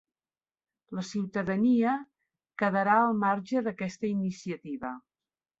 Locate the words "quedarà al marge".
2.63-3.65